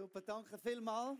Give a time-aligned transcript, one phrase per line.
[0.00, 1.18] Super, danke vielmals.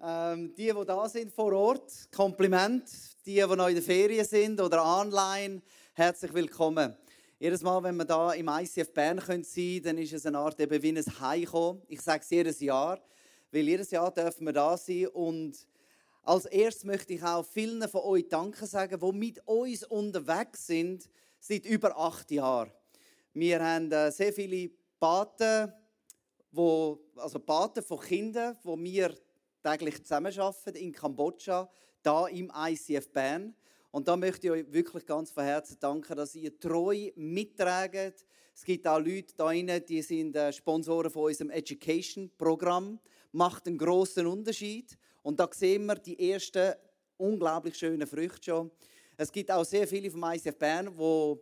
[0.00, 2.88] Ähm, die, die da sind vor Ort, Kompliment.
[3.26, 5.60] Die, die noch in der Ferien sind oder online,
[5.92, 6.96] herzlich willkommen.
[7.38, 9.44] Jedes Mal, wenn wir da im ICF Bern können,
[9.84, 11.82] dann ist es eine Art eben wie ein Heimkommen.
[11.88, 12.98] Ich sage es jedes Jahr,
[13.52, 15.58] weil jedes Jahr dürfen wir da sein und
[16.22, 21.06] als erstes möchte ich auch vielen von euch Danke sagen, die mit uns unterwegs sind
[21.38, 22.72] seit über acht Jahren.
[23.34, 25.74] Wir haben äh, sehr viele Paten,
[26.52, 29.14] wo, also Paten von Kindern, wo wir
[29.62, 31.70] täglich zusammenarbeiten in Kambodscha,
[32.02, 33.54] da im ICF Bern.
[33.90, 38.24] Und da möchte ich euch wirklich ganz von Herzen danken, dass ihr treu mittragt.
[38.54, 43.00] Es gibt auch Leute da drinnen, die sind äh, Sponsoren von unserem Education-Programm.
[43.32, 44.96] Macht einen grossen Unterschied.
[45.22, 46.74] Und da sehen wir die ersten
[47.16, 48.70] unglaublich schönen Früchte schon.
[49.16, 51.36] Es gibt auch sehr viele vom ICF Bern, die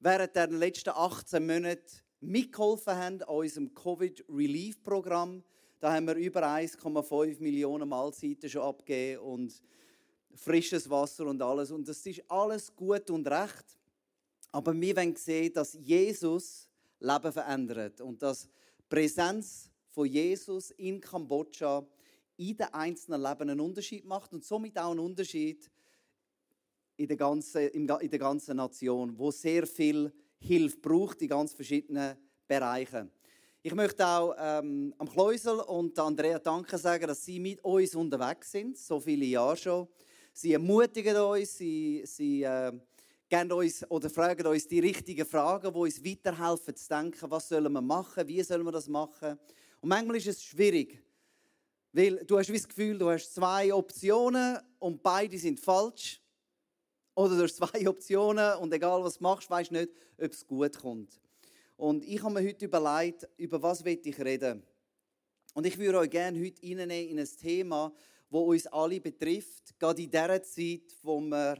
[0.00, 1.82] während der letzten 18 Monate
[2.20, 5.42] mitgeholfen haben an unserem Covid-Relief-Programm.
[5.80, 9.62] Da haben wir über 1,5 Millionen Mahlzeiten schon abgegeben und
[10.34, 11.70] frisches Wasser und alles.
[11.70, 13.78] Und das ist alles gut und recht.
[14.50, 16.68] Aber wir wollen sehen, dass Jesus
[17.00, 21.86] Leben verändert und dass die Präsenz von Jesus in Kambodscha
[22.36, 25.70] in den einzelnen Leben einen Unterschied macht und somit auch einen Unterschied
[26.96, 32.16] in der ganzen, in der ganzen Nation, wo sehr viel Hilfe braucht in ganz verschiedenen
[32.46, 33.10] Bereichen.
[33.62, 38.52] Ich möchte auch ähm, am Kleusel und Andrea Danke sagen, dass sie mit uns unterwegs
[38.52, 39.88] sind, so viele Jahre schon.
[40.32, 42.72] Sie ermutigen uns, sie, sie äh,
[43.28, 47.72] geben uns oder fragen uns die richtigen Fragen, die uns weiterhelfen zu denken, was sollen
[47.72, 49.38] wir machen, wie sollen wir das machen.
[49.80, 51.02] Und manchmal ist es schwierig,
[51.92, 56.22] weil du hast das Gefühl, du hast zwei Optionen und beide sind falsch.
[57.18, 60.78] Oder du hast zwei Optionen und egal was du machst, weißt nicht, ob es gut
[60.78, 61.20] kommt.
[61.76, 64.62] Und ich habe mir heute überlegt, über was ich reden
[65.52, 67.92] Und ich würde euch gerne heute reinnehmen in ein Thema,
[68.30, 69.76] das uns alle betrifft.
[69.80, 71.54] Gerade in dieser Zeit, wo wir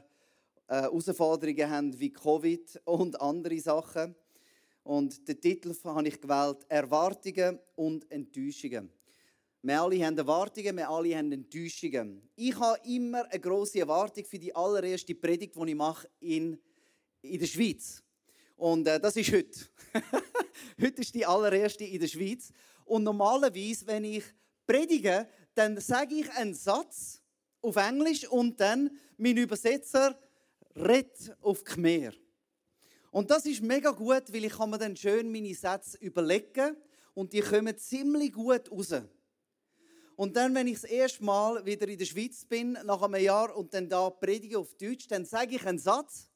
[0.69, 4.15] äh, Herausforderungen haben wie Covid und andere Sachen.
[4.83, 8.93] Und den Titel habe ich gewählt: Erwartungen und Enttäuschungen.
[9.61, 12.21] Wir alle haben Erwartungen, wir alle haben Enttäuschungen.
[12.37, 16.57] Ich habe immer eine grosse Erwartung für die allererste Predigt, die ich mache in,
[17.21, 18.01] in der Schweiz.
[18.55, 19.59] Und äh, das ist heute.
[20.81, 22.53] heute ist die allererste in der Schweiz.
[22.85, 24.23] Und normalerweise, wenn ich
[24.65, 27.21] predige, dann sage ich einen Satz
[27.61, 30.17] auf Englisch und dann mein Übersetzer
[30.73, 32.13] redet auf Khmer.
[33.11, 36.77] Und das ist mega gut, weil ich kann mir dann schön meine Sätze überlegen
[37.13, 38.93] und die kommen ziemlich gut raus.
[40.19, 43.55] Und dann, wenn ich das erste Mal wieder in der Schweiz bin, nach einem Jahr,
[43.55, 46.29] und dann da predige auf Deutsch, dann sage ich einen Satz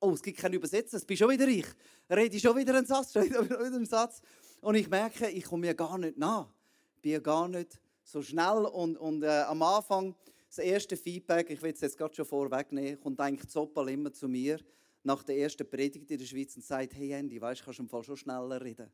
[0.00, 1.66] oh, es gibt keinen Übersetzer, es bin schon wieder ich.
[2.08, 4.20] Rede schon wieder einen Satz, schon wieder einen Satz.
[4.60, 6.52] Und ich merke, ich komme mir gar nicht nach.
[6.96, 8.66] Ich bin ja gar nicht so schnell.
[8.66, 10.14] Und, und äh, am Anfang,
[10.48, 14.28] das erste Feedback, ich will es jetzt gerade schon vorwegnehmen, kommt eigentlich Zoppel immer zu
[14.28, 14.58] mir
[15.02, 17.88] nach der ersten Predigt in der Schweiz und sagt, hey Andy, weißt, du kannst im
[17.88, 18.90] Fall schon schneller reden.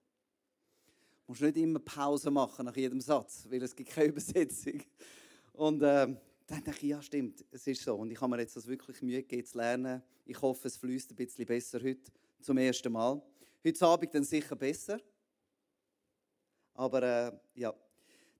[1.27, 4.81] Du musst nicht immer Pause machen nach jedem Satz, weil es gibt keine Übersetzung.
[5.55, 6.07] Und äh,
[6.47, 7.97] dann denke ich, ja stimmt, es ist so.
[7.97, 10.03] Und ich habe mir jetzt das wirklich Mühe gegeben zu lernen.
[10.25, 13.21] Ich hoffe, es fließt ein bisschen besser heute zum ersten Mal.
[13.65, 15.01] Heute Abend dann sicher besser.
[16.75, 17.75] Aber äh, ja,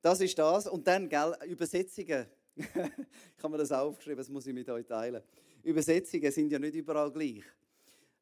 [0.01, 0.69] das ist das.
[0.69, 2.27] Und dann, gell, Übersetzungen.
[2.57, 2.65] ich
[3.43, 5.23] habe mir das aufgeschrieben, das muss ich mit euch teilen.
[5.65, 7.43] Übersetzungen sind ja nicht überall gleich.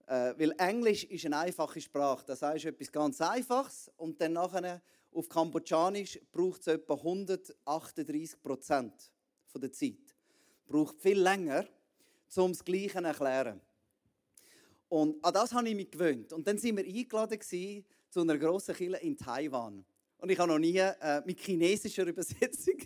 [0.06, 2.24] Äh, weil Englisch ist eine einfache Sprache.
[2.26, 4.82] Das heißt etwas ganz Einfaches und dann nachher
[5.12, 9.12] auf Kambodschanisch braucht es etwa 138 Prozent
[9.54, 10.14] der Zeit.
[10.66, 11.64] Braucht viel länger,
[12.36, 13.60] um das Gleiche zu erklären.
[14.88, 16.32] Und an das habe ich mich gewöhnt.
[16.32, 17.40] Und dann sind wir eingeladen
[18.10, 19.84] zu einer grossen Kirche in Taiwan.
[20.18, 22.78] Und ich habe noch nie äh, mit chinesischer Übersetzung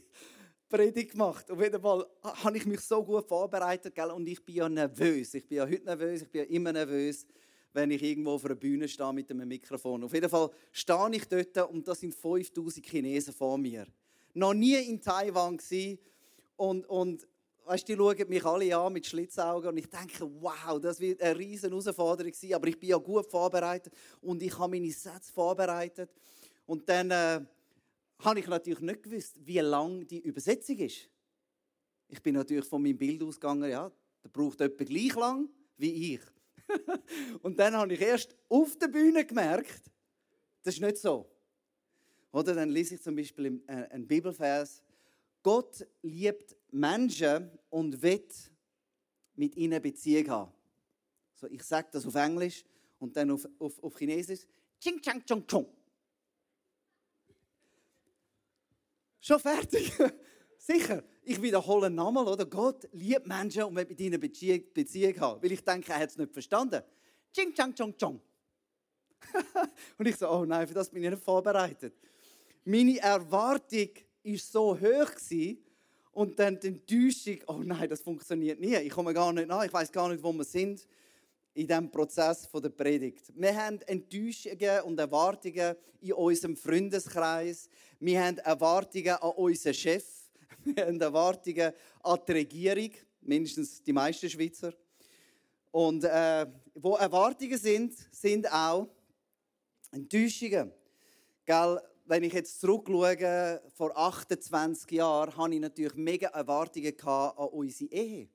[0.69, 1.51] Predigt gemacht.
[1.51, 4.11] Auf jeden Fall habe ich mich so gut vorbereitet, gell?
[4.11, 5.33] und ich bin ja nervös.
[5.33, 7.27] Ich bin ja heute nervös, ich bin ja immer nervös,
[7.73, 10.05] wenn ich irgendwo auf einer Bühne stehe mit einem Mikrofon.
[10.05, 13.87] Auf jeden Fall stehe ich dort und da sind 5000 Chinesen vor mir.
[14.35, 15.99] Noch nie in Taiwan gewesen
[16.57, 17.27] und, und
[17.65, 21.39] weißt, die schauen mich alle an mit Schlitzaugen und ich denke, wow, das wird eine
[21.39, 26.11] riesen Herausforderung sein, aber ich bin ja gut vorbereitet und ich habe meine Sätze vorbereitet.
[26.67, 27.41] Und dann äh,
[28.21, 31.09] habe ich natürlich nicht gewusst, wie lang die Übersetzung ist.
[32.09, 33.91] Ich bin natürlich von meinem Bild ausgegangen, ja,
[34.23, 36.21] der braucht etwa gleich lang wie ich.
[37.43, 39.83] und dann habe ich erst auf der Bühne gemerkt,
[40.63, 41.31] das ist nicht so.
[42.33, 44.83] Oder dann lese ich zum Beispiel äh, einen Bibelvers
[45.43, 48.27] Gott liebt Menschen und will
[49.35, 50.53] mit ihnen Beziehung haben.
[51.35, 52.65] So, ich sage das auf Englisch
[52.99, 54.47] und dann auf, auf, auf Chinesisch.
[54.81, 55.67] Ching chang chong chong.
[59.21, 59.93] Schon fertig?
[60.59, 61.03] Sicher.
[61.23, 62.47] Ich wiederhole nochmal, oder?
[62.47, 65.43] Gott liebt Menschen und will mit ihnen Beziehung, Beziehung haben.
[65.43, 66.83] Weil ich denke, er hat es nicht verstanden.
[67.35, 68.21] Ching, chang, chong, chong.
[69.99, 71.95] und ich so, oh nein, für das bin ich nicht vorbereitet.
[72.65, 73.89] Meine Erwartung
[74.25, 75.11] war so hoch
[76.13, 78.77] und dann die Enttäuschung, oh nein, das funktioniert nie.
[78.77, 80.87] Ich komme gar nicht nach, ich weiß gar nicht, wo wir sind
[81.55, 83.33] in diesem Prozess der Predigt.
[83.35, 87.69] Wir haben Enttäuschungen und Erwartungen in unserem Freundeskreis.
[87.99, 90.05] Wir haben Erwartungen an unseren Chef.
[90.65, 91.73] Wir haben Erwartungen
[92.03, 92.91] an die Regierung,
[93.21, 94.73] mindestens die meisten Schweizer.
[95.71, 98.89] Und äh, wo Erwartungen sind, sind auch
[99.93, 100.73] Enttäuschungen.
[101.45, 101.81] Gell?
[102.05, 108.29] Wenn ich jetzt zurückschaue, vor 28 Jahren, hatte ich natürlich mega Erwartungen an unsere Ehe.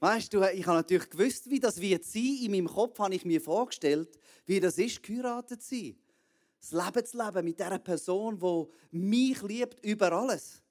[0.00, 2.38] Weißt du, ich habe natürlich gewusst, wie das wird sein.
[2.40, 5.96] In meinem Kopf habe ich mir vorgestellt, wie das ist, geheiratet zu sein.
[6.58, 10.62] Das Leben zu leben mit dieser Person, die mich liebt über alles.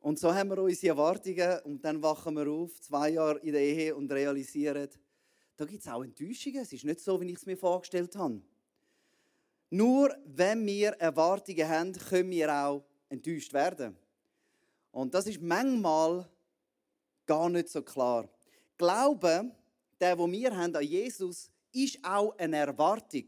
[0.00, 3.62] Und so haben wir unsere Erwartungen und dann wachen wir auf, zwei Jahre in der
[3.62, 4.88] Ehe und realisieren,
[5.56, 6.62] da gibt es auch Enttäuschungen.
[6.62, 8.40] Es ist nicht so, wie ich es mir vorgestellt habe.
[9.70, 13.96] Nur wenn wir Erwartungen haben, können wir auch enttäuscht werden.
[14.92, 16.28] Und das ist manchmal
[17.28, 18.28] gar nicht so klar.
[18.76, 19.52] Glauben,
[20.00, 23.24] der, wo wir haben an Jesus, ist auch eine Erwartung.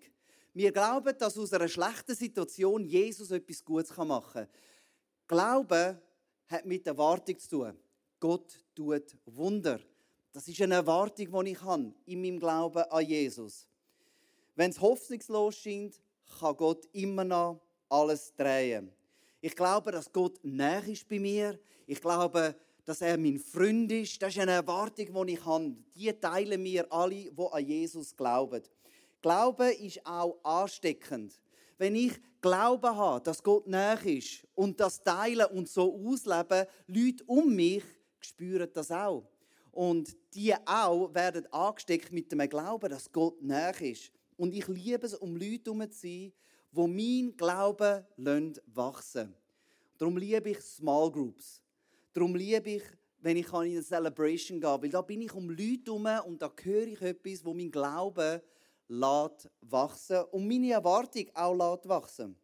[0.54, 4.48] Wir glauben, dass aus einer schlechten Situation Jesus etwas Gutes machen kann.
[5.28, 6.00] Glauben
[6.48, 7.78] hat mit Erwartung zu tun.
[8.18, 9.78] Gott tut Wunder.
[10.32, 13.66] Das ist eine Erwartung, die ich habe in meinem Glauben an Jesus.
[14.56, 16.00] Wenn es hoffnungslos scheint,
[16.38, 18.92] kann Gott immer noch alles drehen.
[19.40, 21.58] Ich glaube, dass Gott näher ist bei mir.
[21.86, 22.54] Ich glaube,
[22.90, 24.20] dass er mein Freund ist.
[24.20, 25.76] Das ist eine Erwartung, die ich habe.
[25.94, 28.64] Die teilen wir alle, die an Jesus glauben.
[29.22, 31.40] Glauben ist auch ansteckend.
[31.78, 37.22] Wenn ich Glauben habe, dass Gott näher ist und das teilen und so ausleben, Leute
[37.26, 37.84] um mich
[38.18, 39.22] spüren das auch.
[39.70, 44.10] Und die auch werden angesteckt mit dem Glauben, dass Gott näher ist.
[44.36, 46.32] Und ich liebe es, um Leute herum zu sein,
[46.72, 48.04] die mein Glauben
[48.74, 49.32] wachsen
[49.96, 51.62] Darum liebe ich Small Groups.
[52.12, 52.82] Darum liebe ich,
[53.18, 56.52] wenn ich in eine Celebration gehe, weil da bin ich um Leute herum und da
[56.62, 58.42] höre ich etwas, wo mein Glaube
[58.88, 62.36] lässt wachsen und meine Erwartung auch lässt wachsen.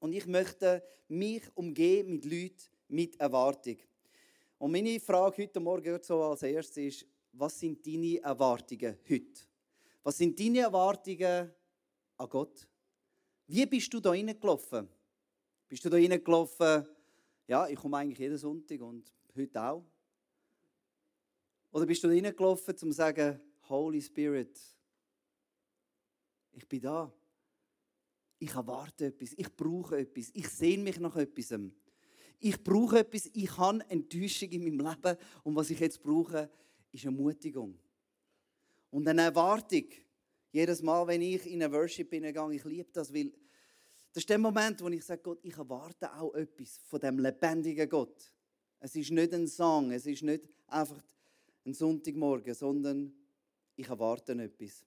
[0.00, 3.78] Und ich möchte mich umgehen mit Leuten mit Erwartung.
[4.58, 9.42] Und meine Frage heute Morgen so als erstes ist, was sind deine Erwartungen heute?
[10.02, 11.50] Was sind deine Erwartungen
[12.16, 12.68] an Gott?
[13.46, 14.88] Wie bist du da reingelaufen?
[15.68, 16.86] Bist du da reingelaufen,
[17.46, 19.84] ja, ich komme eigentlich jeden Sonntag und heute auch?
[21.72, 24.60] Oder bist du reingelaufen, um zu sagen, Holy Spirit,
[26.52, 27.12] ich bin da.
[28.38, 31.52] Ich erwarte etwas, ich brauche etwas, ich sehne mich nach etwas
[32.44, 36.50] ich brauche etwas, ich habe Enttäuschung in meinem Leben und was ich jetzt brauche,
[36.90, 37.78] ist Ermutigung.
[38.90, 39.84] Und eine Erwartung.
[40.50, 43.32] Jedes Mal, wenn ich in eine Worship hineingehe, ich liebe das, weil
[44.12, 47.88] das ist der Moment, wo ich sage, Gott, ich erwarte auch etwas von dem lebendigen
[47.88, 48.30] Gott.
[48.78, 51.02] Es ist nicht ein Song, es ist nicht einfach
[51.64, 53.14] ein Sonntagmorgen, sondern
[53.74, 54.84] ich erwarte etwas.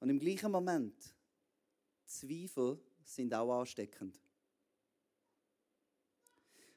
[0.00, 0.94] Und im gleichen Moment,
[2.04, 4.20] Zweifel sind auch ansteckend.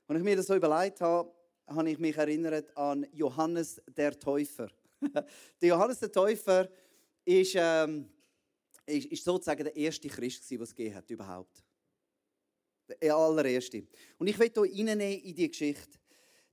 [0.08, 1.34] Als ich mir das so überlegt habe,
[1.68, 4.70] habe ich mich erinnert an Johannes der Täufer.
[5.02, 5.26] der
[5.68, 6.70] Johannes der Täufer
[7.26, 8.08] ist, ähm,
[8.86, 11.64] ist, ist, sozusagen der erste Christ, den es gegeben hat überhaupt.
[13.02, 13.84] Der allererste.
[14.18, 15.98] Und ich will hier reinnehmen in die Geschichte.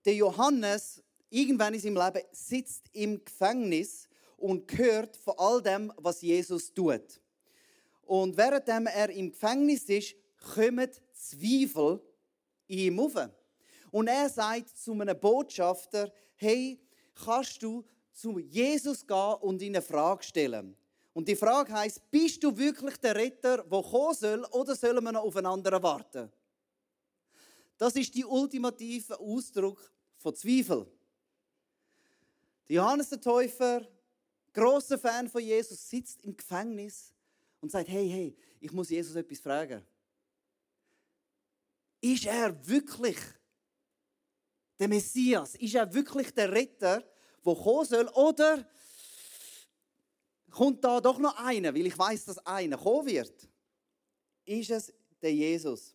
[0.05, 6.23] Der Johannes, irgendwann in seinem Leben, sitzt im Gefängnis und hört von all dem, was
[6.23, 7.21] Jesus tut.
[8.03, 10.17] Und während er im Gefängnis ist,
[10.55, 12.01] kommen Zweifel
[12.67, 13.15] in ihm auf.
[13.91, 16.81] Und er sagt zu einem Botschafter, hey,
[17.15, 20.77] kannst du zu Jesus gehen und ihn eine Frage stellen?
[21.13, 25.13] Und die Frage heißt: Bist du wirklich der Retter, der kommen soll, oder sollen wir
[25.13, 26.31] noch auf einen anderen warten?
[27.77, 30.87] Das ist die ultimative Ausdruck von Zweifel.
[32.69, 33.87] Johannes der Täufer,
[34.53, 37.13] großer Fan von Jesus, sitzt im Gefängnis
[37.61, 39.85] und sagt: Hey, hey, ich muss Jesus etwas fragen.
[42.01, 43.19] Ist er wirklich
[44.79, 45.55] der Messias?
[45.57, 47.05] Ist er wirklich der Retter,
[47.45, 48.09] der kommen soll?
[48.09, 48.67] Oder
[50.53, 53.49] kommt da doch noch einer, weil ich weiß, dass einer kommen wird?
[54.45, 55.95] Ist es der Jesus?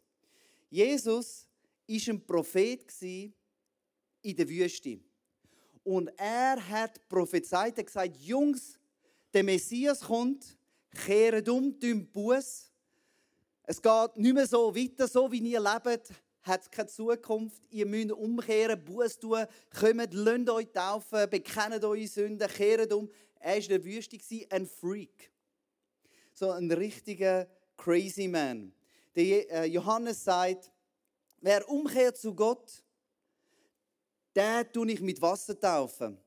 [0.69, 1.47] Jesus
[1.85, 3.33] ist ein Prophet in
[4.35, 4.99] der Wüste.
[5.83, 8.77] Und er hat prophezeit, er gesagt, Jungs,
[9.33, 10.57] der Messias kommt,
[11.05, 12.71] kehrt um, tun Buß.
[13.63, 16.11] Es geht nicht mehr so weiter, so wie ihr lebt,
[16.41, 17.61] hat keine Zukunft.
[17.69, 19.45] Ihr müsst umkehren, Buß tun,
[19.79, 23.09] kommt, lasst euch taufen, bekennt eure Sünden, kehrt um.
[23.39, 24.17] Er war in der Wüste,
[24.49, 25.31] ein Freak.
[26.33, 28.73] So ein richtiger crazy man.
[29.15, 30.71] Der äh, Johannes sagt,
[31.41, 32.83] wer umkehrt zu Gott,
[34.35, 36.17] der tue ich mit Wasser taufen.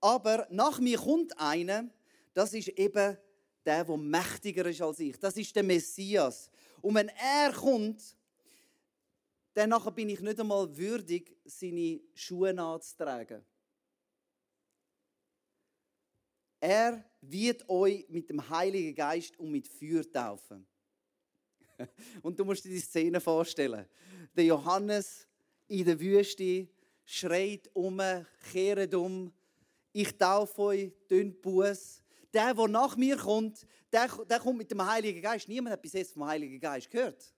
[0.00, 1.88] Aber nach mir kommt einer,
[2.34, 3.16] das ist eben
[3.64, 5.18] der, der mächtiger ist als ich.
[5.18, 6.50] Das ist der Messias.
[6.80, 8.16] Und wenn er kommt,
[9.54, 13.44] dann bin ich nicht einmal würdig, seine Schuhe anzutragen.
[16.62, 20.64] Er wird euch mit dem Heiligen Geist und mit Feuer taufen.
[22.22, 23.84] und du musst dir die Szene vorstellen.
[24.36, 25.26] Der Johannes
[25.66, 26.68] in der Wüste
[27.04, 28.00] schreit um,
[28.52, 29.32] kehrt um.
[29.92, 32.00] Ich taufe euch, tönt Buß.
[32.32, 35.48] Der, der nach mir kommt, der, der kommt mit dem Heiligen Geist.
[35.48, 37.34] Niemand hat bis jetzt vom Heiligen Geist gehört.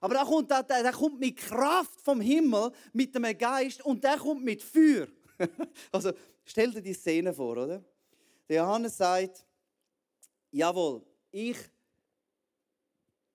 [0.00, 4.18] Aber der kommt, der, der kommt mit Kraft vom Himmel, mit dem Geist und der
[4.18, 5.08] kommt mit Feuer.
[5.90, 6.12] also
[6.44, 7.82] stell dir die Szene vor, oder?
[8.48, 9.44] Der Johannes sagt,
[10.50, 11.56] jawohl, ich,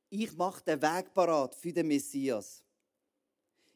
[0.09, 2.63] ich mache den Weg parat für den Messias.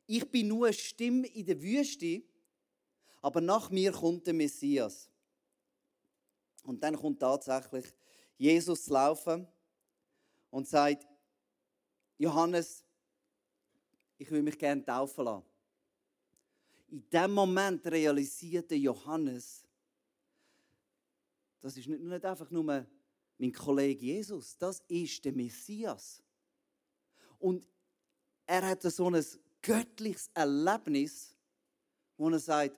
[0.06, 2.24] Ich bin nur eine Stimme in der Wüste,
[3.22, 5.10] aber nach mir kommt der Messias.
[6.64, 7.86] Und dann kommt tatsächlich
[8.38, 9.48] Jesus laufen
[10.50, 11.08] und sagt,
[12.18, 12.84] Johannes,
[14.18, 15.46] ich will mich gerne taufen lassen.
[16.90, 19.63] In dem Moment realisierte Johannes,
[21.64, 22.86] das ist nicht, nicht einfach nur
[23.38, 26.22] mein Kollege Jesus, das ist der Messias.
[27.40, 27.66] Und
[28.46, 29.26] er hatte so ein
[29.62, 31.34] göttliches Erlebnis,
[32.18, 32.78] wo er sagt,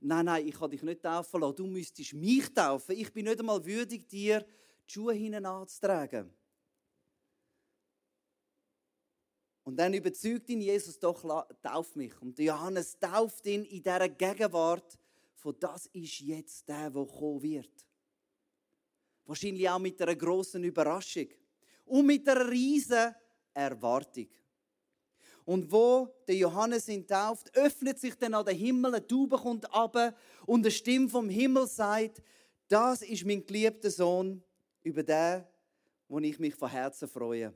[0.00, 2.96] nein, nein, ich kann dich nicht taufen lassen, du müsstest mich taufen.
[2.96, 6.34] Ich bin nicht einmal würdig, dir die Schuhe hinein anzutragen.
[9.62, 12.20] Und dann überzeugt ihn Jesus doch, tauf mich.
[12.20, 14.98] Und Johannes tauft ihn in dieser Gegenwart
[15.34, 17.89] von das ist jetzt der, der kommen wird.
[19.30, 21.28] Wahrscheinlich auch mit einer großen Überraschung
[21.86, 23.14] und mit einer riesen
[23.54, 24.26] Erwartung.
[25.44, 29.72] Und wo der Johannes ihn tauft, öffnet sich dann an der Himmel, eine Taube kommt
[29.72, 32.20] ab und eine Stimme vom Himmel sagt,
[32.66, 34.42] das ist mein geliebter Sohn,
[34.82, 35.44] über den,
[36.08, 37.54] wo ich mich von Herzen freue.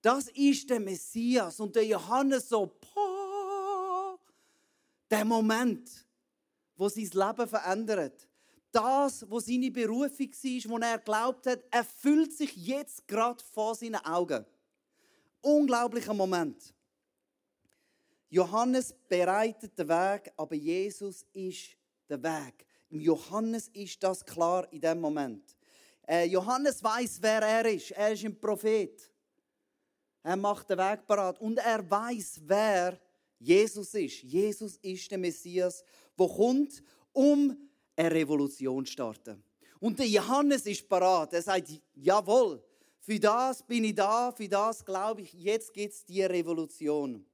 [0.00, 1.60] Das ist der Messias.
[1.60, 4.18] Und der Johannes so, Pah!
[5.10, 6.06] der Moment,
[6.78, 8.26] wo sein Leben verändert.
[8.74, 14.04] Das, wo seine Berufung war, wo er glaubt hat, erfüllt sich jetzt gerade vor seinen
[14.04, 14.44] Augen.
[15.40, 16.74] Unglaublicher Moment.
[18.28, 21.76] Johannes bereitet den Weg, aber Jesus ist
[22.08, 22.66] der Weg.
[22.90, 25.56] Im Johannes ist das klar in dem Moment.
[26.08, 27.92] Äh, Johannes weiß, wer er ist.
[27.92, 29.08] Er ist ein Prophet.
[30.24, 32.98] Er macht den Weg parat und er weiß, wer
[33.38, 34.24] Jesus ist.
[34.24, 35.84] Jesus ist der Messias,
[36.18, 37.56] der kommt, um
[37.96, 39.42] eine Revolution starten.
[39.80, 41.32] Und der Johannes ist parat.
[41.32, 42.62] Er sagt, jawohl,
[43.00, 47.24] für das bin ich da, für das glaube ich, jetzt gibt es die Revolution.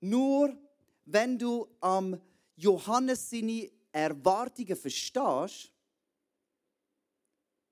[0.00, 0.56] Nur
[1.04, 2.20] wenn du am
[2.56, 5.70] Johannes seine Erwartungen verstehst,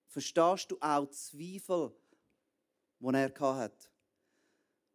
[0.06, 1.92] verstehst du auch Zweifel,
[3.00, 3.88] die er hatte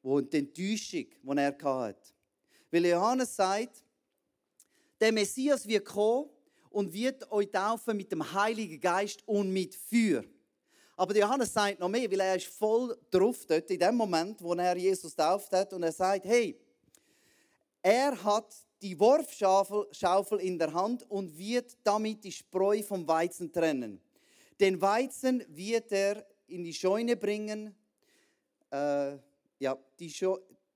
[0.03, 2.13] und die Enttäuschung, die er hatte.
[2.69, 3.83] Weil Johannes sagt,
[4.99, 6.29] der Messias wird kommen
[6.77, 10.23] und wird euch taufen mit dem Heiligen Geist und mit Feuer.
[10.95, 14.53] Aber Johannes sagt noch mehr, weil er ist voll drauf dort, in dem Moment, wo
[14.53, 15.73] er Jesus tauft hat.
[15.73, 16.55] Und er sagt, hey,
[17.81, 23.99] er hat die Wurfschaufel in der Hand und wird damit die Spreu vom Weizen trennen.
[24.59, 27.75] Den Weizen wird er in die Scheune bringen,
[28.69, 29.17] äh,
[29.57, 30.13] ja, die,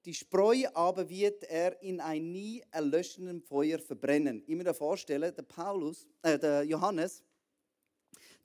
[0.05, 4.43] die Spreu aber wird er in ein nie erlöschenden Feuer verbrennen.
[4.47, 7.23] Ich mir vorstellen, der Paulus, äh, der Johannes,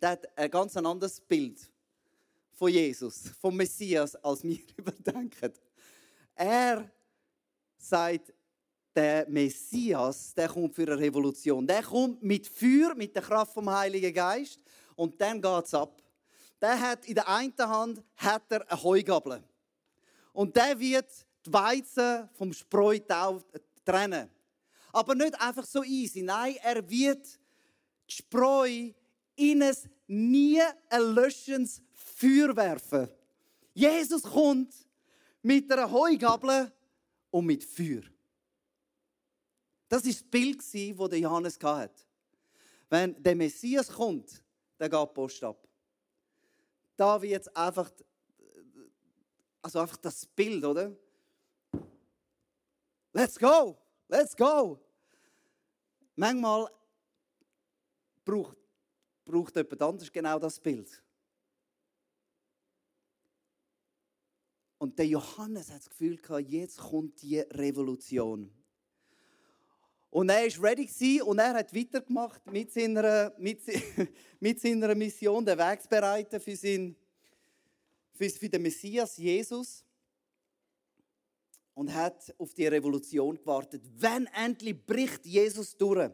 [0.01, 1.71] der hat ein ganz anderes Bild
[2.53, 5.53] von Jesus, vom Messias, als wir überdenken.
[6.35, 6.91] Er
[7.79, 8.35] sagt,
[8.95, 11.67] der Messias, der kommt für eine Revolution.
[11.67, 14.59] Der kommt mit Feuer, mit der Kraft vom Heiligen Geist
[14.95, 16.03] und dann geht es ab.
[16.61, 19.43] Der hat in der einen Hand hat er eine Heugabel.
[20.33, 22.99] Und der wird die Weizen vom Spreu
[23.85, 24.31] trennen.
[24.93, 26.23] Aber nicht einfach so easy.
[26.23, 27.27] Nein, er wird
[28.09, 28.93] die Spreu
[29.37, 29.77] in ein
[30.07, 33.09] nie erlöschendes Feuer werfen.
[33.75, 34.75] Jesus kommt
[35.43, 36.73] mit einer Heugabel
[37.31, 38.03] und mit Feuer.
[39.89, 42.05] Das ist das Bild, das Johannes hatte.
[42.89, 44.43] Wenn der Messias kommt,
[44.79, 45.69] dann geht die Post ab.
[46.97, 47.91] Da wird einfach
[49.67, 50.97] also einfach das Bild, oder?
[53.17, 53.79] Let's go,
[54.11, 54.79] let's go.
[56.17, 56.69] Manchmal
[58.27, 58.59] braucht,
[59.25, 61.03] braucht jemand anders genau das Bild.
[64.77, 68.53] Und der Johannes hat das Gefühl gehabt, jetzt kommt die Revolution.
[70.11, 73.63] Und er war ready und er hat weitergemacht mit seiner, mit,
[74.41, 76.95] mit seiner Mission, den Weg zu bereiten für, sein,
[78.13, 79.86] für, für den Messias Jesus.
[81.77, 83.83] Und hat auf die Revolution gewartet.
[83.97, 86.11] Wenn endlich bricht Jesus durch.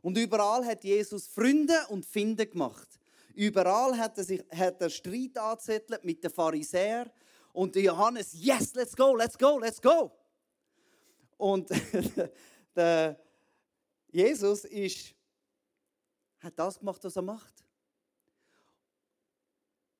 [0.00, 2.88] Und überall hat Jesus Freunde und Finde gemacht.
[3.34, 7.10] Überall hat er, sich, hat er Streit angezettelt mit den Pharisäern.
[7.52, 10.12] Und Johannes, yes, let's go, let's go, let's go.
[11.36, 11.68] Und
[12.76, 13.18] der
[14.10, 15.14] Jesus ist,
[16.38, 17.64] hat das gemacht, was er macht.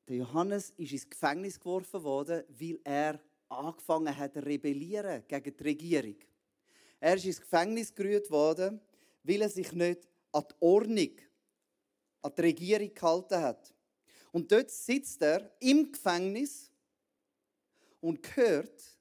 [0.09, 5.63] Der Johannes ist ins Gefängnis geworfen worden, weil er angefangen hat zu rebellieren gegen die
[5.63, 6.17] Regierung.
[7.01, 8.81] Er ist ins Gefängnis gerührt worden,
[9.23, 11.17] weil er sich nicht an die Ordnung,
[12.23, 13.75] an die Regierung gehalten hat.
[14.33, 16.71] Und dort sitzt er im Gefängnis
[18.01, 18.99] und hört,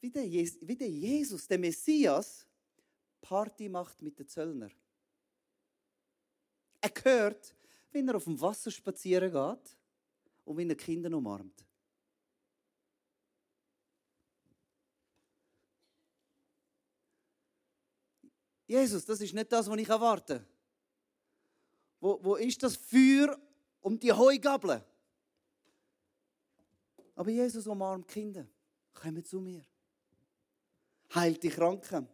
[0.00, 2.46] wie der, Jesus, der Messias,
[3.20, 4.70] Party macht mit den Zöllner.
[6.80, 7.54] Er hört,
[7.92, 9.76] wenn er auf dem Wasser spazieren geht
[10.44, 11.64] und wenn er Kinder umarmt.
[18.72, 20.44] Jesus, das ist nicht das, was ich erwarte.
[22.00, 23.38] Wo, wo ist das Feuer
[23.82, 24.82] um die Heugabel?
[27.14, 28.46] Aber Jesus umarmt Kinder.
[28.94, 29.62] Kommen zu mir.
[31.14, 32.08] Heilt die Kranken.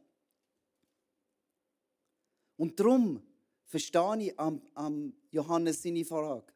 [2.57, 3.23] Und darum
[3.65, 6.53] verstehe ich am, am Johannes seine Frage,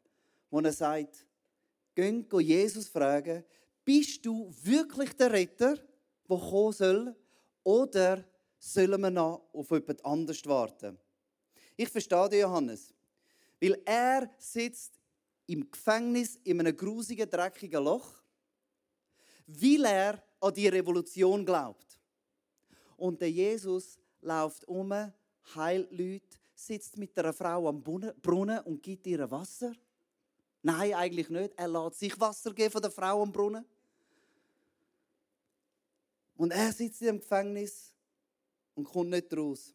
[0.50, 1.24] wo er sagt,
[1.94, 3.44] gehen Jesus fragen,
[3.84, 7.16] bist du wirklich der Retter, der kommen soll,
[7.62, 8.24] oder
[8.62, 10.96] sollen wir noch auf jemand anderes warten?
[11.76, 12.94] Ich verstehe den Johannes,
[13.60, 14.92] weil er sitzt
[15.46, 18.22] im Gefängnis in einem grusigen, dreckigen Loch,
[19.46, 21.98] weil er an die Revolution glaubt.
[22.96, 24.92] Und der Jesus läuft um
[25.56, 29.72] heilt Leute, sitzt mit einer Frau am Brunnen und gibt ihr Wasser?
[30.62, 31.54] Nein, eigentlich nicht.
[31.56, 33.64] Er lässt sich Wasser geben von der Frau am Brunnen.
[36.36, 37.91] Und er sitzt im Gefängnis
[38.74, 39.74] und kommt nicht raus.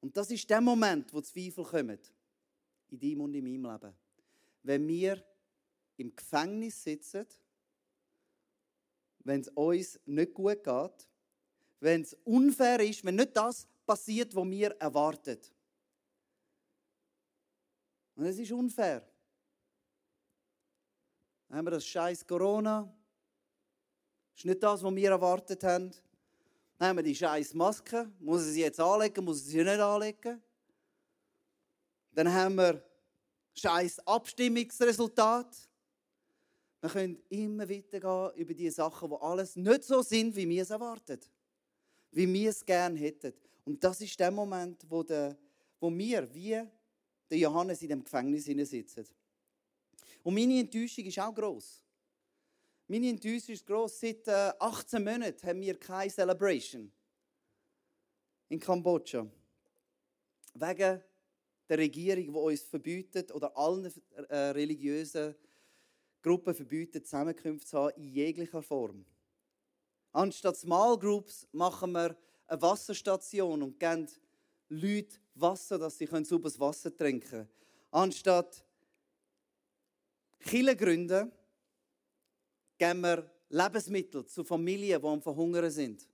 [0.00, 1.98] Und das ist der Moment, wo Zweifel kommen.
[2.88, 3.94] In deinem und in meinem Leben.
[4.62, 5.24] Wenn wir
[5.96, 7.26] im Gefängnis sitzen,
[9.20, 11.08] wenn es uns nicht gut geht,
[11.80, 15.38] wenn es unfair ist, wenn nicht das passiert, was wir erwarten.
[18.14, 19.06] Und es ist unfair.
[21.48, 22.82] Dann haben wir das scheiß Corona.
[24.32, 25.90] Das ist nicht das, was wir erwartet haben.
[26.78, 28.10] Haben wir die scheiß Maske.
[28.20, 30.42] Muss ich sie jetzt anlegen, muss ich sie nicht anlegen?
[32.12, 32.82] Dann haben wir
[33.54, 35.56] scheiß Abstimmungsresultat.
[36.80, 40.70] Wir können immer weitergehen über die Sachen, die alles nicht so sind, wie wir es
[40.70, 41.20] erwarten
[42.16, 43.32] wie wir es gerne hätten.
[43.64, 45.36] Und das ist der Moment, wo, der,
[45.78, 46.62] wo wir, wie
[47.30, 49.06] der Johannes in dem Gefängnis sitzen.
[50.22, 51.82] Und meine Enttäuschung ist auch groß.
[52.88, 53.98] Meine Enttäuschung ist groß.
[53.98, 56.92] Seit 18 äh, Monaten haben wir keine Celebration
[58.48, 59.26] in Kambodscha.
[60.54, 61.02] Wegen
[61.68, 63.92] der Regierung, die uns verbietet oder allen
[64.28, 65.34] äh, religiösen
[66.22, 69.04] Gruppen verbietet, Zusammenkünfte zu haben in jeglicher Form.
[70.12, 74.08] Anstatt Small Groups machen wir eine Wasserstation und geben
[74.68, 77.48] Leuten Wasser, dass sie sauberes Wasser trinken können.
[77.90, 78.64] Anstatt
[80.38, 81.32] Kille gründen,
[82.78, 86.06] geben wir Lebensmittel zu Familien, die am Verhungern sind.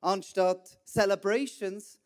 [0.00, 1.98] Anstatt Celebrations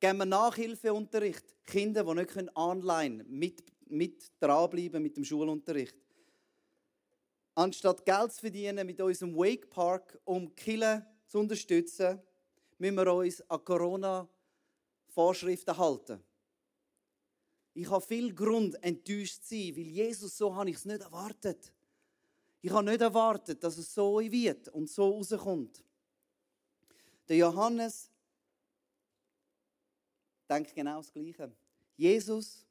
[0.00, 1.44] geben wir Nachhilfeunterricht.
[1.64, 5.96] Kinder, die nicht online mit, mit dranbleiben mit dem Schulunterricht.
[7.54, 12.20] Anstatt Geld zu verdienen mit unserem Wake Park, um Kille zu unterstützen,
[12.78, 16.22] müssen wir uns an Corona-Vorschriften halten.
[17.74, 21.72] Ich habe viel Grund, enttäuscht zu sein, weil Jesus, so habe ich es nicht erwartet.
[22.64, 25.82] Ich habe nicht erwartet, dass es so wird und so rauskommt.
[27.28, 28.08] Der Johannes
[30.48, 31.52] denkt genau das Gleiche.
[31.96, 32.64] Jesus,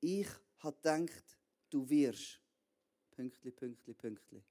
[0.00, 0.26] ich
[0.60, 2.40] habe gedacht, du wirst.
[3.10, 4.42] Pünktli, Pünktli, Pünktli.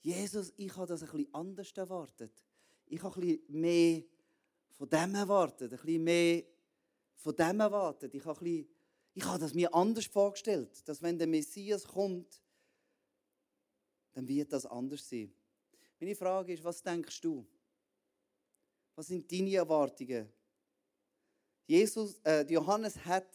[0.00, 2.32] Jesus, ich habe das ein bisschen anders erwartet.
[2.86, 4.04] Ich habe ein bisschen mehr
[4.70, 6.44] von dem erwartet, ein bisschen mehr
[7.16, 8.14] von dem erwartet.
[8.14, 8.68] Ich habe, bisschen,
[9.14, 12.40] ich habe das mir anders vorgestellt, dass wenn der Messias kommt,
[14.16, 15.30] dann wird das anders sein.
[16.00, 17.46] Meine Frage ist, was denkst du?
[18.94, 20.26] Was sind deine Erwartungen?
[21.66, 23.28] Jesus, äh, Johannes hat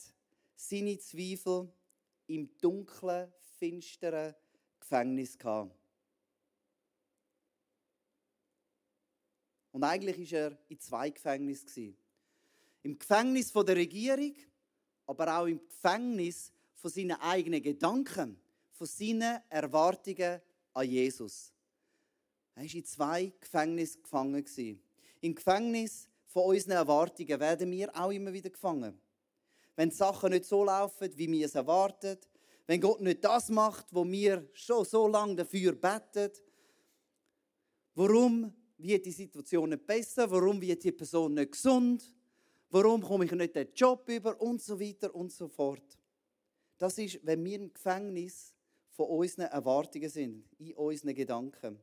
[0.56, 1.72] seine Zweifel
[2.26, 4.34] im dunklen, finsteren
[4.80, 5.76] Gefängnis gehabt.
[9.72, 11.96] Und eigentlich war er in zwei Gefängnissen.
[12.82, 14.34] Im Gefängnis der Regierung,
[15.06, 18.42] aber auch im Gefängnis von seinen eigenen Gedanken,
[18.72, 20.42] von seinen Erwartungen
[20.74, 21.54] an Jesus.
[22.56, 24.46] Er war in zwei Gefängnissen gefangen.
[25.22, 29.00] Im Gefängnis von unseren Erwartungen werden wir auch immer wieder gefangen.
[29.76, 32.18] Wenn die Sachen nicht so laufen, wie wir es erwarten,
[32.68, 36.32] wenn Gott nicht das macht, wo wir schon so lange dafür beten,
[37.96, 42.14] warum wird die Situation nicht besser, warum wird die Person nicht gesund,
[42.70, 45.98] warum komme ich nicht den Job über und so weiter und so fort.
[46.78, 48.54] Das ist, wenn wir im Gefängnis
[49.02, 51.80] von unseren Erwartungen sind, in unseren Gedanken.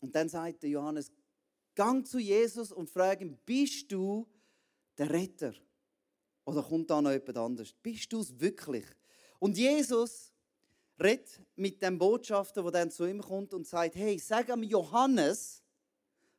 [0.00, 1.10] Und dann sagt Johannes,
[1.74, 4.28] gang zu Jesus und frag ihn, bist du
[4.96, 5.54] der Retter?
[6.44, 7.72] Oder kommt da noch jemand anderes?
[7.72, 8.84] Bist du es wirklich?
[9.40, 10.32] Und Jesus
[11.00, 15.64] redet mit dem Botschafter, der dann zu ihm kommt und sagt, hey, sag am Johannes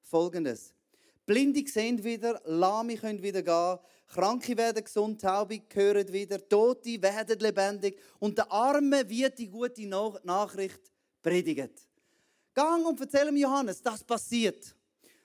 [0.03, 0.74] Folgendes.
[1.25, 7.39] Blinde sehen wieder, Lahme können wieder gehen, Kranke werden gesund, Taube hören wieder, Tote werden
[7.39, 11.88] lebendig und der Arme wird die gute Nachricht predigt.
[12.53, 14.75] Gang und erzähl dem Johannes, das passiert.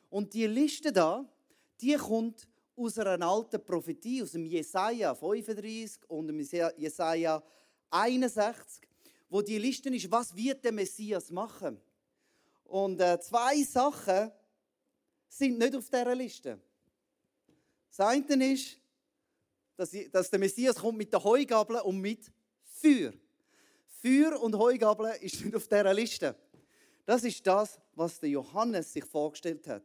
[0.08, 1.24] Und die Liste da,
[1.80, 7.42] die kommt aus einer alten Prophetie, aus dem Jesaja 35 und dem Jesaja
[7.90, 8.88] 61,
[9.28, 11.80] wo die Liste ist, was wird der Messias machen?
[12.64, 14.32] Und äh, zwei Sachen
[15.30, 16.60] sind nicht auf dieser Liste.
[17.88, 18.76] Das eine ist,
[19.76, 22.30] dass, der Messias kommt mit der Heugabel und mit
[22.64, 23.12] Feuer.
[24.02, 26.36] Feuer und Heugabel ist nicht auf dieser Liste.
[27.06, 29.84] Das ist das, was der Johannes sich vorgestellt hat.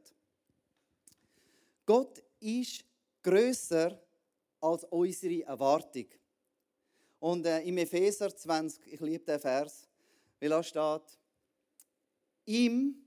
[1.86, 2.84] Gott ist
[3.23, 3.99] größer
[4.60, 6.08] als unsere Erwartung.
[7.19, 9.88] Und äh, im Epheser 20, ich liebe den Vers,
[10.39, 11.19] weil da steht,
[12.45, 13.05] ihm,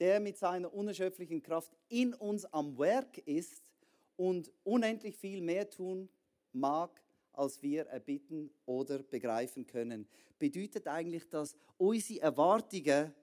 [0.00, 3.62] der mit seiner unerschöpflichen Kraft in uns am Werk ist
[4.16, 6.08] und unendlich viel mehr tun
[6.52, 10.08] mag, als wir erbitten oder begreifen können.
[10.38, 13.14] Bedeutet eigentlich, dass unsere Erwartungen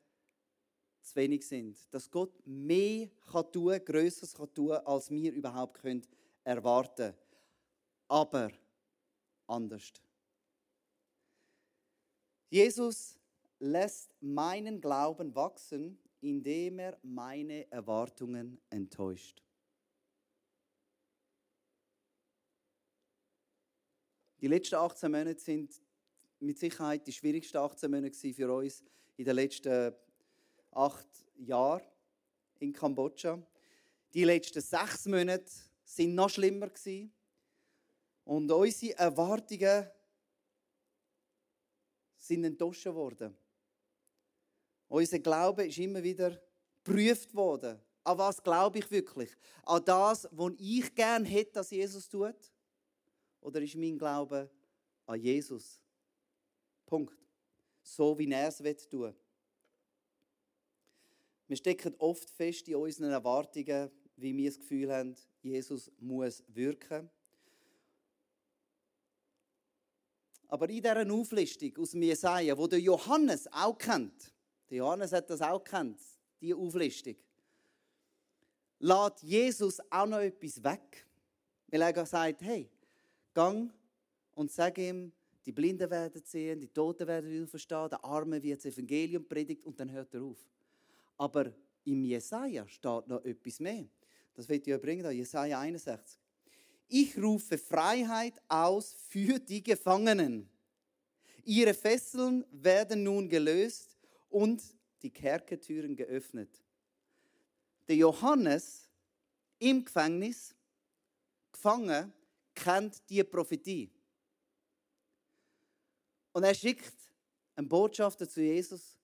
[1.01, 1.77] zu wenig sind.
[1.93, 6.05] Dass Gott mehr kann tun, Größeres kann tun, als wir überhaupt können
[6.43, 7.13] erwarten.
[8.07, 8.51] Aber
[9.47, 9.93] anders.
[12.49, 13.17] Jesus
[13.59, 19.43] lässt meinen Glauben wachsen, indem er meine Erwartungen enttäuscht.
[24.41, 25.79] Die letzten 18 Monate sind
[26.39, 28.83] mit Sicherheit die schwierigsten 18 Monate für uns
[29.17, 29.93] in den letzten
[30.71, 31.07] acht
[31.37, 31.83] Jahren
[32.57, 33.39] in Kambodscha.
[34.11, 35.51] Die letzten sechs Monate
[35.83, 37.13] sind noch schlimmer gewesen.
[38.23, 39.87] Und unsere Erwartungen
[42.17, 43.37] sind enttäuscht worden.
[44.87, 46.39] Unser Glaube ist immer wieder
[46.83, 47.79] geprüft worden.
[48.03, 49.31] An was glaube ich wirklich?
[49.63, 52.35] An das, was ich gerne hätte, dass Jesus tut?
[53.41, 54.49] Oder ist mein Glaube
[55.07, 55.81] an Jesus?
[56.85, 57.17] Punkt.
[57.81, 59.13] So wie er es tun.
[61.47, 67.09] Wir stecken oft fest in unseren Erwartungen, wie wir das Gefühl haben, Jesus muss wirken.
[70.47, 74.33] Aber in dieser Auflistung aus Jesaja, wo der Johannes auch kennt,
[74.69, 75.99] der Johannes hat das auch kennt,
[76.41, 77.15] die Auflistung,
[78.79, 81.05] lädt Jesus auch noch etwas weg.
[81.67, 82.69] Weil er sagt, hey,
[83.33, 83.71] gang
[84.35, 85.11] und sag ihm,
[85.45, 89.79] die Blinden werden sehen, die Toten werden verstehen, der Arme wird das Evangelium predigt und
[89.79, 90.39] dann hört er auf.
[91.17, 91.51] Aber
[91.83, 93.85] im Jesaja steht noch etwas mehr.
[94.33, 96.19] Das wird ich bringen, Jesaja 61.
[96.87, 100.49] Ich rufe Freiheit aus für die Gefangenen.
[101.43, 103.94] Ihre Fesseln werden nun gelöst
[104.35, 104.61] und
[105.01, 106.61] die Kerkertüren geöffnet.
[107.87, 108.89] Der Johannes
[109.59, 110.53] im Gefängnis,
[111.53, 112.11] gefangen,
[112.53, 113.89] kennt die Prophetie.
[116.33, 116.93] Und er schickt
[117.55, 118.99] einen Botschafter zu Jesus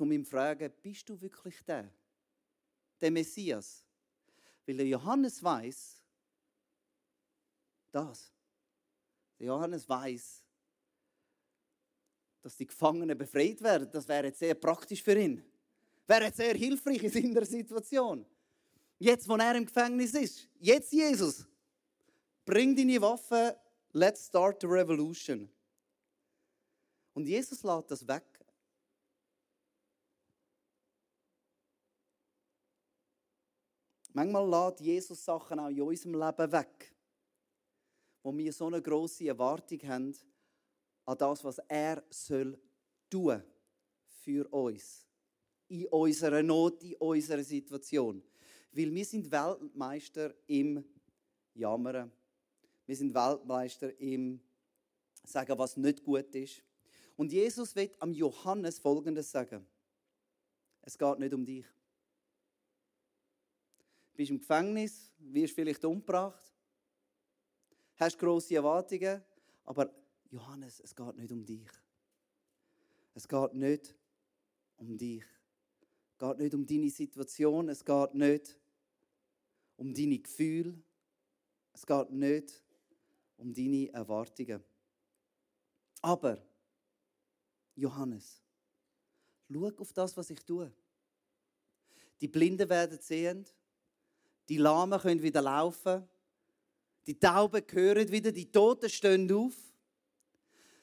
[0.00, 1.92] um ihn zu fragen, bist du wirklich der?
[2.98, 3.84] Der Messias?
[4.64, 6.02] Weil der Johannes weiß,
[7.92, 8.32] das.
[9.38, 10.45] Der Johannes weiß,
[12.46, 13.90] dass die Gefangenen befreit werden.
[13.90, 15.42] Das wäre jetzt sehr praktisch für ihn.
[16.06, 18.24] Wäre jetzt sehr hilfreich in seiner Situation.
[19.00, 20.48] Jetzt, wo er im Gefängnis ist.
[20.60, 21.44] Jetzt, Jesus.
[22.44, 23.58] Bring deine Waffe.
[23.90, 25.50] Let's start the revolution.
[27.14, 28.22] Und Jesus lässt das weg.
[34.12, 36.94] Manchmal lässt Jesus Sachen auch in unserem Leben weg,
[38.22, 40.14] wo wir so eine große Erwartung haben
[41.06, 42.58] an das, was er soll
[43.08, 43.42] tun
[44.22, 45.06] für uns
[45.68, 48.22] in unserer Not, in unserer Situation.
[48.72, 50.84] Weil wir sind Weltmeister im
[51.54, 52.10] Jammern.
[52.84, 54.40] Wir sind Weltmeister im
[55.24, 56.62] Sagen, was nicht gut ist.
[57.16, 59.66] Und Jesus wird am Johannes Folgendes sagen.
[60.82, 61.64] Es geht nicht um dich.
[64.12, 66.54] Du bist im Gefängnis, wirst vielleicht umgebracht,
[67.96, 69.22] hast große Erwartungen,
[69.64, 69.92] aber
[70.36, 71.70] Johannes, es geht nicht um dich.
[73.14, 73.94] Es geht nicht
[74.76, 75.24] um dich.
[76.12, 78.58] Es geht nicht um deine Situation, es geht nicht
[79.78, 80.78] um deine Gefühle,
[81.72, 82.62] es geht nicht
[83.38, 84.62] um deine Erwartungen.
[86.02, 86.36] Aber,
[87.74, 88.42] Johannes,
[89.50, 90.70] schau auf das, was ich tue.
[92.20, 93.54] Die Blinden werden sehend,
[94.50, 96.06] die Lahmen können wieder laufen,
[97.06, 99.54] die Tauben hören wieder, die Toten stehen auf.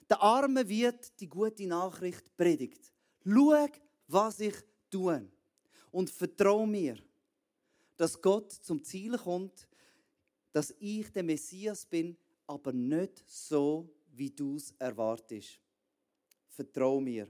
[0.10, 2.92] Der Arme wird die gute Nachricht predigt.
[3.26, 3.68] Schau,
[4.08, 4.56] was ich
[4.90, 5.26] tue.
[5.92, 6.98] Und vertraue mir,
[7.98, 9.68] dass Gott zum Ziel kommt,
[10.52, 15.60] dass ich der Messias bin, aber nicht so, wie du es erwartest.
[16.48, 17.28] Vertrau mir.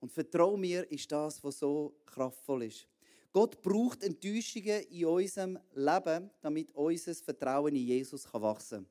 [0.00, 2.86] Und vertrau mir ist das, was so kraftvoll ist.
[3.32, 8.86] Gott braucht Enttäuschungen in unserem Leben, damit unser Vertrauen in Jesus wachsen kann.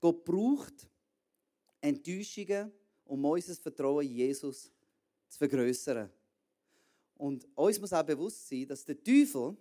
[0.00, 0.88] Gott braucht
[1.80, 2.72] Enttäuschungen,
[3.04, 4.70] um unser Vertrauen in Jesus
[5.28, 6.10] zu vergrößern.
[7.16, 9.56] Und uns muss auch bewusst sein, dass der Teufel,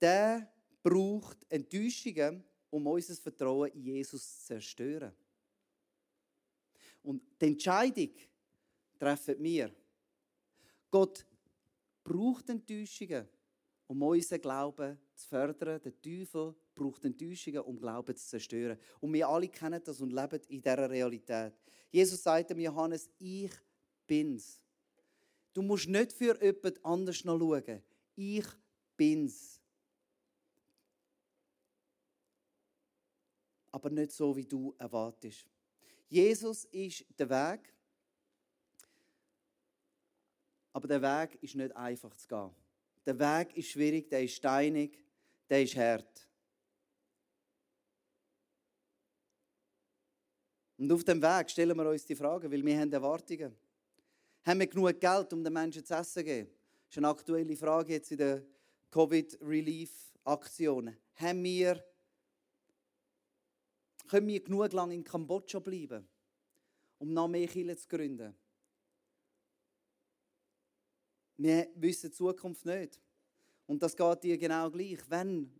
[0.00, 0.52] der
[0.82, 5.12] braucht Enttäuschungen, um unser Vertrauen in Jesus zu zerstören.
[7.02, 8.10] Und die Entscheidung
[8.98, 9.74] treffen wir.
[10.90, 11.24] Gott
[12.02, 13.28] braucht Enttäuschungen,
[13.86, 15.80] um unseren Glauben zu fördern.
[15.80, 18.78] Der Teufel braucht Enttäuschungen, um Glauben zu zerstören.
[19.00, 21.52] Und wir alle kennen das und leben in dieser Realität.
[21.90, 23.52] Jesus sagt dem Johannes, ich
[24.06, 24.62] bin's.
[25.52, 27.82] Du musst nicht für jemand anders noch schauen.
[28.16, 28.46] Ich
[28.96, 29.60] bin's.
[33.70, 35.46] Aber nicht so, wie du erwartest.
[36.08, 37.74] Jesus ist der Weg.
[40.72, 42.50] Aber der Weg ist nicht einfach zu gehen.
[43.04, 44.98] Der Weg ist schwierig, der ist steinig,
[45.48, 46.27] der ist hart.
[50.78, 53.54] Und auf dem Weg stellen wir uns die Frage, weil wir haben Erwartungen.
[54.44, 56.48] Haben wir genug Geld, um den Menschen zu essen zu geben?
[56.86, 58.44] Das ist eine aktuelle Frage jetzt in der
[58.90, 60.96] Covid-Relief-Aktion.
[61.16, 61.84] Haben wir
[64.08, 66.08] können wir genug lang in Kambodscha bleiben,
[66.98, 68.34] um noch mehr Kirchen zu gründen?
[71.36, 72.98] Wir wissen die Zukunft nicht.
[73.66, 74.98] Und das geht dir genau gleich.
[75.08, 75.52] Wenn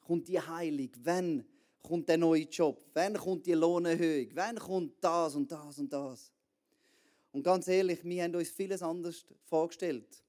[0.00, 0.90] kommt die Heilung?
[0.98, 1.44] Wenn
[1.82, 2.84] kommt der neue Job?
[2.94, 4.28] Wenn kommt die Lohnerhöhung?
[4.34, 6.32] Wenn kommt das und das und das?
[7.32, 10.22] Und ganz ehrlich, wir haben uns vieles anders vorgestellt.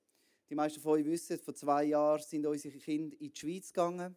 [0.50, 4.16] Die meisten von euch wissen, vor zwei Jahren sind unsere Kinder in die Schweiz gegangen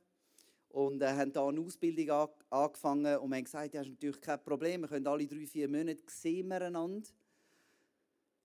[0.69, 4.43] und äh, haben da eine Ausbildung an, angefangen und haben gesagt, ja, ist natürlich kein
[4.43, 7.09] Problem, wir können alle drei, vier Monate sehen wir einander.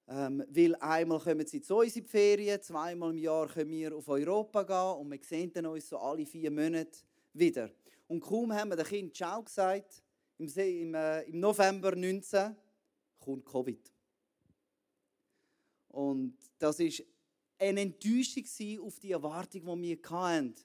[0.07, 3.95] Ähm, weil einmal kommen sie zu uns in die Ferien, zweimal im Jahr können wir
[3.95, 6.99] auf Europa gehen und wir sehen uns so alle vier Monate
[7.33, 7.69] wieder.
[8.11, 10.03] Und kaum haben wir den Kind Ciao gesagt,
[10.37, 12.53] im, im, äh, im November 19
[13.17, 13.89] kommt Covid.
[15.87, 17.05] Und das war
[17.57, 20.55] eine Enttäuschung auf die Erwartung, die wir hatten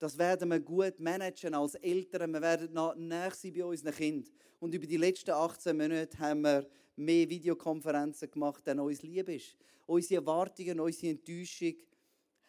[0.00, 2.32] das werden wir gut managen als Eltern.
[2.32, 4.34] Wir werden näher sein bei unseren Kindern.
[4.58, 9.56] Und über die letzten 18 Monate haben wir mehr Videokonferenzen gemacht, denn uns lieb ist.
[9.86, 11.74] Unsere Erwartungen, unsere Enttäuschung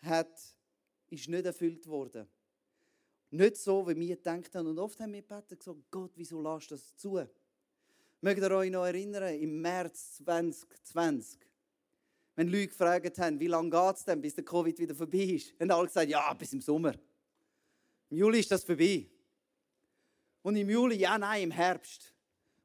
[0.01, 0.39] hat,
[1.11, 2.27] ist nicht erfüllt worden.
[3.31, 4.67] Nicht so, wie wir gedacht haben.
[4.67, 7.19] Und oft haben wir gebeten gesagt, Gott, wieso lässt du das zu?
[8.21, 11.39] Mögt ihr euch noch erinnern, im März 2020,
[12.35, 15.53] wenn Leute gefragt haben, wie lange geht es denn, bis der Covid wieder vorbei ist,
[15.59, 16.93] haben alle gesagt, ja, bis im Sommer.
[18.09, 19.07] Im Juli ist das vorbei.
[20.41, 22.13] Und im Juli, ja, nein, im Herbst.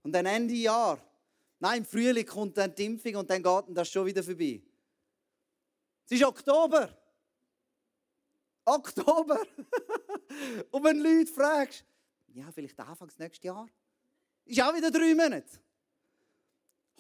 [0.03, 0.99] Und dann Ende Jahr.
[1.61, 4.63] Nein, im Frühling kommt dann die Impfung und dann geht das schon wieder vorbei.
[6.05, 6.89] Es ist Oktober.
[8.65, 9.41] Oktober.
[10.71, 11.85] und wenn Leute fragst,
[12.33, 13.67] ja, vielleicht Anfangs nächstes Jahr,
[14.45, 15.49] ist auch wieder drei Monate.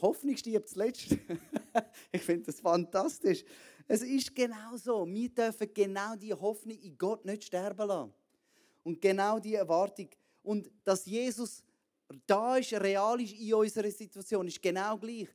[0.01, 1.17] Hoffnung stirbt zuletzt.
[2.13, 3.45] ich finde das fantastisch.
[3.87, 5.07] Es ist genau so.
[5.07, 8.13] Wir dürfen genau die Hoffnung in Gott nicht sterben lassen.
[8.83, 10.09] Und genau die Erwartung.
[10.43, 11.63] Und dass Jesus
[12.27, 15.29] da ist, real ist in unserer Situation, ist genau gleich.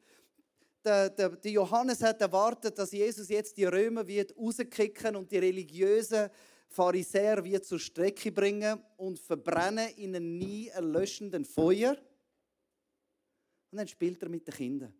[0.83, 5.37] der, der, der Johannes hat erwartet, dass Jesus jetzt die Römer wird rauskicken und die
[5.37, 6.29] religiösen
[6.69, 11.97] Pharisäer wird zur Strecke bringen und verbrennen in einem nie erlöschenden Feuer.
[13.71, 14.93] Und dann spielt er mit den Kindern.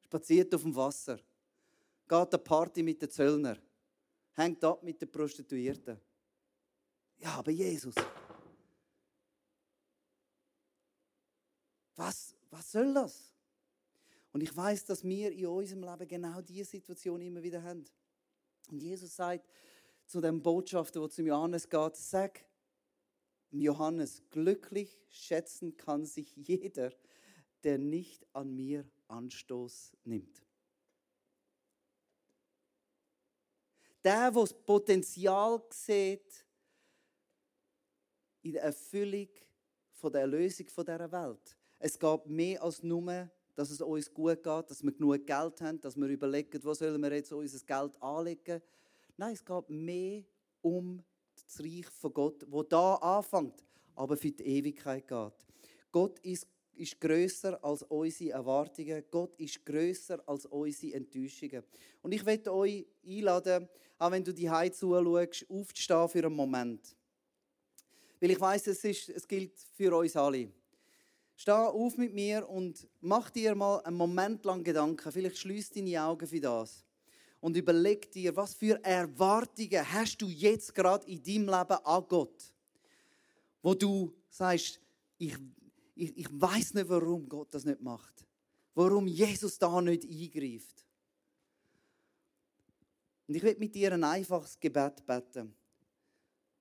[0.00, 1.16] Spaziert auf dem Wasser.
[2.08, 3.58] Geht eine Party mit den Zöllner.
[4.34, 6.00] Hängt ab mit den Prostituierten.
[7.18, 7.94] Ja, aber Jesus.
[11.96, 13.32] Was, was soll das?
[14.32, 17.84] Und ich weiß, dass wir in unserem Leben genau diese Situation immer wieder haben.
[18.70, 19.48] Und Jesus sagt
[20.06, 22.44] zu dem Botschafter, der zum Johannes geht, sag
[23.50, 26.92] Johannes, glücklich schätzen kann sich jeder,
[27.62, 30.42] der nicht an mir Anstoß nimmt.
[34.02, 36.44] Der, der das Potenzial sieht
[38.42, 39.28] in der Erfüllung
[40.12, 41.56] der Erlösung dieser Welt.
[41.78, 45.80] Es geht mehr als nur, dass es uns gut geht, dass wir genug Geld haben,
[45.80, 48.60] dass wir überlegen, wo sollen wir jetzt unser Geld anlegen.
[49.16, 50.24] Nein, es geht mehr
[50.60, 51.02] um
[51.34, 55.46] das Reich von Gott, wo da anfängt, aber für die Ewigkeit geht.
[55.92, 59.04] Gott ist ist größer als unsere Erwartungen.
[59.10, 61.62] Gott ist größer als unsere Enttäuschungen.
[62.02, 66.96] Und ich möchte euch einladen, auch wenn du die Hause zuschaust, aufzustehen für einen Moment.
[68.20, 70.50] Weil ich weiß, es, es gilt für uns alle.
[71.36, 75.10] Steh auf mit mir und mach dir mal einen Moment lang Gedanken.
[75.10, 76.84] Vielleicht schließ deine Augen für das.
[77.44, 82.54] Und überleg dir, was für Erwartungen hast du jetzt gerade in deinem Leben an Gott?
[83.60, 84.80] Wo du sagst,
[85.18, 85.36] ich
[85.94, 88.26] ich, ich weiß nicht, warum Gott das nicht macht.
[88.74, 90.84] Warum Jesus da nicht eingreift.
[93.26, 95.54] Und ich will mit dir ein einfaches Gebet beten.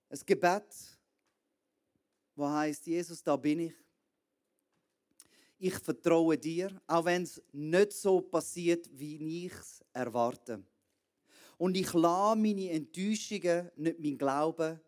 [0.10, 1.00] Ein Gebet,
[2.36, 3.74] wo heißt Jesus, da bin ich.
[5.58, 10.64] Ich vertraue dir, auch wenn es nicht so passiert, wie ich es erwarte.
[11.58, 14.80] Und ich lasse meine Enttäuschungen nicht mein Glauben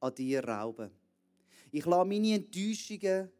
[0.00, 0.90] an dir rauben.
[1.70, 3.30] Ich lasse meine Enttäuschungen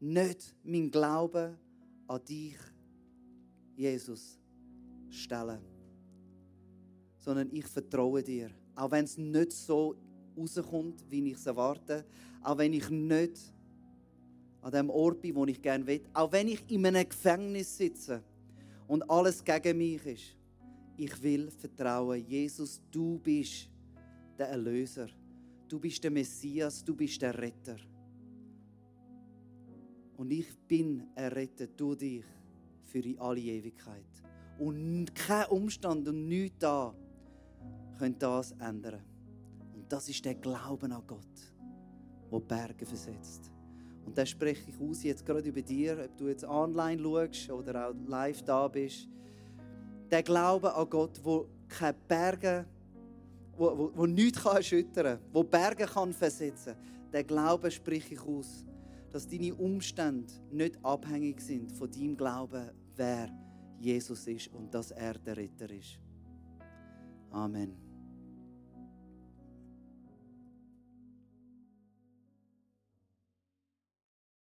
[0.00, 1.56] nicht mein Glauben
[2.06, 2.56] an dich,
[3.76, 4.38] Jesus,
[5.08, 5.60] stellen.
[7.18, 8.50] Sondern ich vertraue dir.
[8.74, 9.94] Auch wenn es nicht so
[10.36, 12.04] rauskommt, wie ich es erwarte.
[12.42, 13.52] Auch wenn ich nicht
[14.62, 16.02] an dem Ort bin, wo ich gerne will.
[16.12, 18.22] Auch wenn ich in einem Gefängnis sitze
[18.86, 20.39] und alles gegen mich ist.
[21.02, 23.70] Ich will vertrauen, Jesus, du bist
[24.38, 25.08] der Erlöser.
[25.66, 27.78] Du bist der Messias, du bist der Retter.
[30.18, 32.24] Und ich bin errettet durch dich
[32.84, 34.12] für alle Ewigkeit.
[34.58, 36.94] Und kein Umstand und nichts da
[37.98, 39.00] können das ändern.
[39.72, 41.54] Und das ist der Glauben an Gott,
[42.30, 43.50] der Berge versetzt.
[44.04, 47.88] Und das spreche ich aus jetzt gerade über dir, ob du jetzt online schaust oder
[47.88, 49.08] auch live da bist.
[50.10, 52.66] Der Glaube an Gott, wo keine Berge,
[53.56, 57.10] wo, wo, wo nichts kann erschüttern kann, wo Berge kann versetzen kann.
[57.12, 58.64] Der Glaube spreche ich aus
[59.10, 63.28] dass deine Umstände nicht abhängig sind von deinem Glauben, wer
[63.78, 65.98] Jesus ist und dass er der Retter ist.
[67.30, 67.89] Amen.